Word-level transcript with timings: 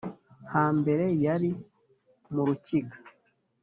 hambere 0.53 1.05
yari 1.25 1.49
mu 2.33 2.41
rukiga, 2.47 2.97